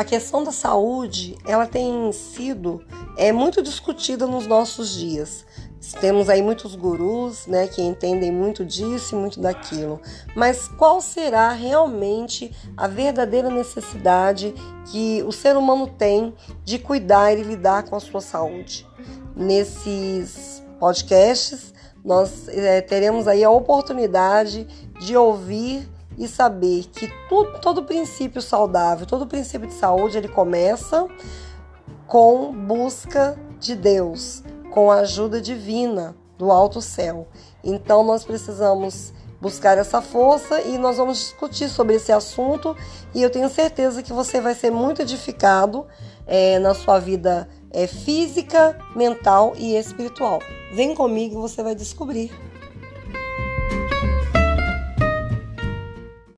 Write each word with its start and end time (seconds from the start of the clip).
a 0.00 0.04
questão 0.04 0.42
da 0.42 0.50
saúde 0.50 1.36
ela 1.46 1.66
tem 1.66 2.10
sido 2.10 2.82
é 3.18 3.32
muito 3.32 3.62
discutida 3.62 4.26
nos 4.26 4.46
nossos 4.46 4.94
dias. 4.94 5.44
Temos 6.00 6.30
aí 6.30 6.40
muitos 6.40 6.74
gurus, 6.74 7.46
né, 7.46 7.66
que 7.66 7.82
entendem 7.82 8.32
muito 8.32 8.64
disso 8.64 9.14
e 9.14 9.18
muito 9.18 9.38
daquilo. 9.38 10.00
Mas 10.34 10.68
qual 10.68 11.02
será 11.02 11.52
realmente 11.52 12.50
a 12.78 12.86
verdadeira 12.86 13.50
necessidade 13.50 14.54
que 14.86 15.22
o 15.22 15.32
ser 15.32 15.54
humano 15.54 15.86
tem 15.86 16.34
de 16.64 16.78
cuidar 16.78 17.36
e 17.36 17.42
lidar 17.42 17.82
com 17.82 17.94
a 17.94 18.00
sua 18.00 18.22
saúde? 18.22 18.88
Nesses 19.36 20.62
podcasts, 20.78 21.74
nós 22.02 22.48
é, 22.48 22.80
teremos 22.80 23.28
aí 23.28 23.44
a 23.44 23.50
oportunidade 23.50 24.66
de 24.98 25.14
ouvir 25.14 25.86
e 26.20 26.28
saber 26.28 26.84
que 26.92 27.10
todo 27.62 27.82
princípio 27.82 28.42
saudável, 28.42 29.06
todo 29.06 29.26
princípio 29.26 29.66
de 29.66 29.72
saúde, 29.72 30.18
ele 30.18 30.28
começa 30.28 31.08
com 32.06 32.52
busca 32.52 33.38
de 33.58 33.74
Deus, 33.74 34.44
com 34.70 34.90
a 34.90 34.96
ajuda 34.96 35.40
divina 35.40 36.14
do 36.36 36.52
alto 36.52 36.82
céu. 36.82 37.26
Então 37.64 38.04
nós 38.04 38.22
precisamos 38.22 39.14
buscar 39.40 39.78
essa 39.78 40.02
força 40.02 40.60
e 40.60 40.76
nós 40.76 40.98
vamos 40.98 41.18
discutir 41.18 41.70
sobre 41.70 41.94
esse 41.96 42.12
assunto 42.12 42.76
e 43.14 43.22
eu 43.22 43.30
tenho 43.30 43.48
certeza 43.48 44.02
que 44.02 44.12
você 44.12 44.42
vai 44.42 44.54
ser 44.54 44.70
muito 44.70 45.00
edificado 45.00 45.86
é, 46.26 46.58
na 46.58 46.74
sua 46.74 46.98
vida 46.98 47.48
é, 47.70 47.86
física, 47.86 48.76
mental 48.94 49.54
e 49.56 49.74
espiritual. 49.74 50.40
Vem 50.74 50.94
comigo 50.94 51.38
e 51.38 51.40
você 51.40 51.62
vai 51.62 51.74
descobrir. 51.74 52.30